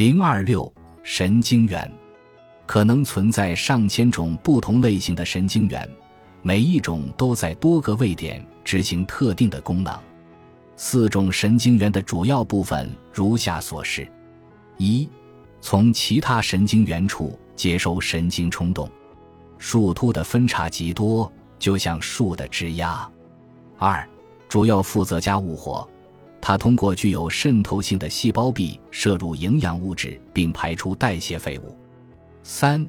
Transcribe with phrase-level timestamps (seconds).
[0.00, 0.72] 零二六
[1.02, 1.92] 神经元，
[2.64, 5.86] 可能存在上千种不同类型的神经元，
[6.40, 9.94] 每一种都在多个位点执行特定的功能。
[10.74, 14.10] 四种神经元的主要部分如下所示：
[14.78, 15.06] 一、
[15.60, 18.90] 从其他神经元处接收神经冲动，
[19.58, 23.06] 树突的分叉极多，就像树的枝丫。
[23.76, 24.08] 二、
[24.48, 25.86] 主要负责家务活。
[26.40, 31.76] 它通过具有渗透性的细胞壁摄入营养物质，并排出代谢废物。
[32.42, 32.84] 三，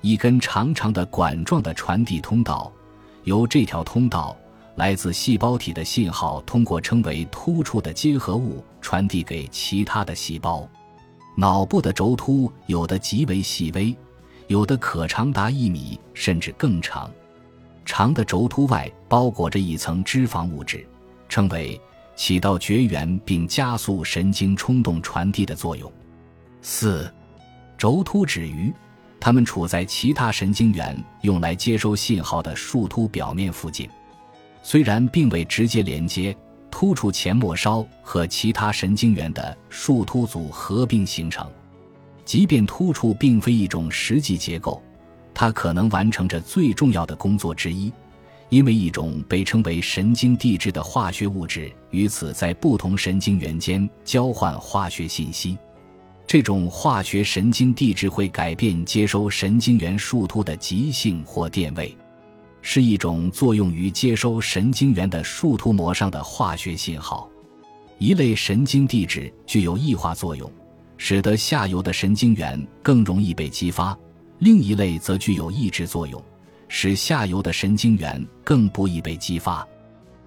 [0.00, 2.72] 一根长长的管状的传递通道，
[3.24, 4.36] 由这条通道
[4.76, 10.66] 来自细胞体的信号通过称为突触的结合物传递给其他的细胞。
[11.36, 13.94] 脑部的轴突有的极为细微，
[14.46, 17.10] 有的可长达一米甚至更长。
[17.84, 20.86] 长的轴突外包裹着一层脂肪物质，
[21.28, 21.78] 称为。
[22.16, 25.90] 起到绝缘并加速神经冲动传递的作用。
[26.62, 27.12] 四，
[27.76, 28.72] 轴突指鱼，
[29.20, 33.88] 它们处在其他神经元用来接收信号的树突表面附近，
[34.62, 36.36] 虽然并未直接连接，
[36.70, 41.46] 突触前末梢和其他神经元的树突组合并形成。
[42.24, 44.82] 即便突触并非一种实际结构，
[45.34, 47.92] 它可能完成着最重要的工作之一。
[48.54, 55.58] 因为一种被称为神经递质的化学物质与此在不同神经元间交换化学信息，
[56.24, 61.98] 这种化学神经递质会改变接收神经元树突的极性或电位，
[62.62, 67.28] 是一种作用于接收神经元的树突膜上的化学信号。
[67.98, 70.48] 一类神经递质具有异化作用，
[70.96, 73.98] 使得下游的神经元更容易被激发；
[74.38, 76.22] 另一类则具有抑制作用。
[76.68, 79.66] 使下游的神经元更不易被激发。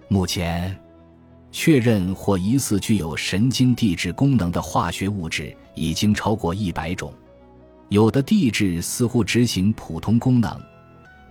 [0.08, 0.78] 目前，
[1.52, 7.14] 确认或疑似具有神经递质功能的化学物质已经超过一百种。
[7.90, 10.62] 有的递质似乎执行普通功能，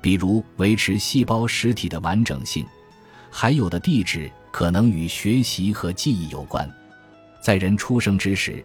[0.00, 2.64] 比如维持细胞实体的完整性；
[3.30, 6.70] 还有的递质可能与学习和记忆有关。
[7.40, 8.64] 在人出生之时，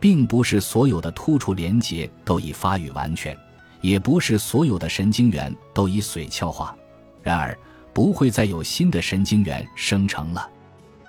[0.00, 3.36] 并不是所有的突触连接都已发育完全。
[3.82, 6.74] 也不是所有的神经元都已髓鞘化，
[7.22, 7.56] 然而
[7.92, 10.48] 不会再有新的神经元生成了。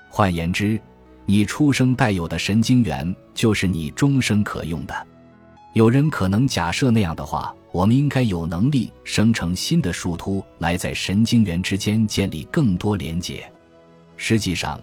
[0.09, 0.79] 换言之，
[1.25, 5.07] 你出生带有的神经元就是你终生可用的。
[5.73, 13.49] 有人可能假设那样的话，我们应该有能力生成新的树突来在神经元之间建立更多连接。
[14.17, 14.79] 实际上，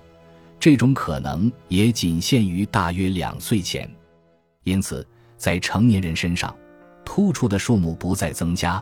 [0.59, 3.89] 这种可能也仅限于大约两岁前。
[4.65, 6.55] 因此，在成年人身上。
[7.12, 8.81] 突触的数目不再增加，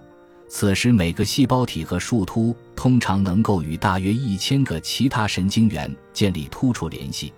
[0.49, 7.33] 此时每个细胞体和树突通常能够与大约一千个其他神经元建立突触联系，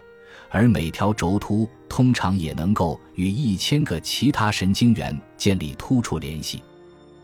[0.48, 6.60] 而每条轴突通常也能够与一千个其他神经元建立突触联系。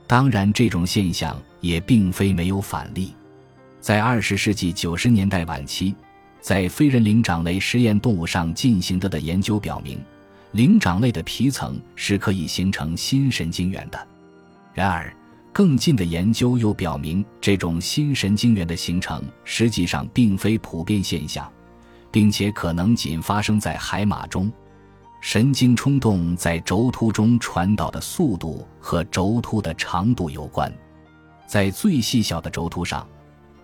[0.07, 3.13] 当然，这种现象也并非没有反例。
[3.81, 5.93] 在二十世纪九十年代晚期，
[6.41, 9.99] 在非人灵长类实验动物上进行的的研究表明。
[10.57, 14.09] 灵长类的皮层是可以形成新神经元的，
[14.73, 15.15] 然而
[15.53, 21.47] 更近的研究又表明，这种新神经元的形成实际上并非普遍现象，
[22.11, 24.51] 并且可能仅发生在海马中。
[25.21, 30.73] 神经冲动在轴突中传导的速度和轴突的长度有关，
[31.47, 33.07] 在最细小的轴突上，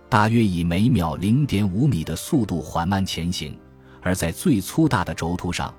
[0.09, 3.51] 大约以每秒零点五米的速度缓慢前行；
[3.99, 5.73] 而在最粗大的轴突上，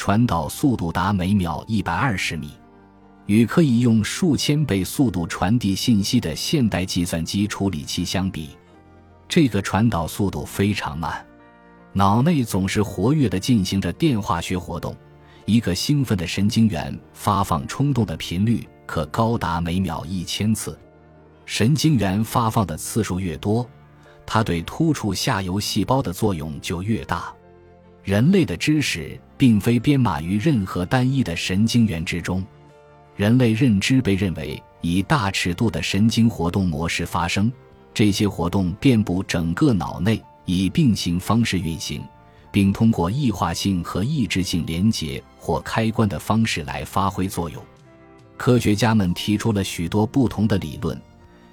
[0.00, 2.52] 传导速度达每秒一百二十米，
[3.26, 8.56] 与可以用数千倍速度传递信息的现代计算机处理器相比，
[9.28, 11.22] 这个传导速度非常慢。
[11.92, 14.96] 脑内总是活跃地进行着电化学活动，
[15.44, 20.78] 一个兴奋的神经元发放冲动的频率可高达每秒一千次。
[21.44, 23.68] 神经元发放的次数越多，
[24.24, 27.30] 它对突触下游细胞的作用就越大。
[28.02, 32.44] 人类的知识并非编码于任何单一的神经元之中，
[33.14, 37.52] 人类认知被认为以大尺度的神经活动模式发生，
[37.92, 42.02] 这些活动遍布整个脑内，以并行方式运行，
[42.50, 47.62] 并通过异化性和抑制性连接或开关的方式来发挥作用。
[48.38, 50.98] 科学家们提出了许多不同的理论，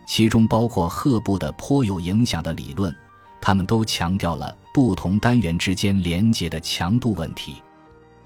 [0.08, 2.96] 其中包括赫布的颇有影响的理论。
[3.42, 7.56] 他们都强调了不同单元之间连接的强度问题。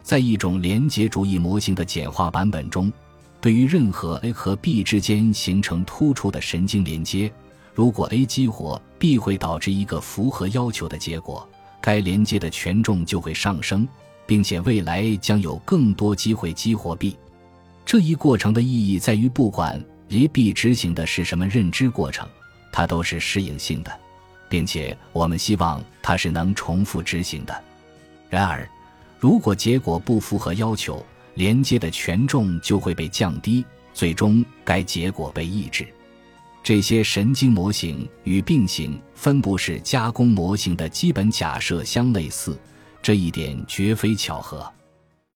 [0.01, 2.91] 在一种连接主义模型的简化版本中，
[3.39, 7.31] 对于任何 A 和 B 之间形成突出的神经连接，
[7.73, 11.47] 如果 A 激活 B 会导致一个符合要求的结果，
[11.79, 13.85] 该连接的权重就会上升；
[14.25, 17.15] 并且未来将有更多机会激活 B。
[17.85, 22.27] 这一过程的意义在于，不管 A、B 执行的是什么认知过程，
[22.71, 23.91] 它都是适应性的，
[24.51, 27.63] 并且我们希望它是能重复执行的。
[28.29, 28.67] 然而，
[29.17, 31.03] 如果结果不符合要求，
[31.35, 33.63] 连接的权重就会被降低，
[33.93, 35.87] 最终该结果被抑制。
[36.61, 42.59] 这些神经模型与并行分布式加工模型的基本假设相类似，
[43.01, 44.69] 这一点绝非巧合。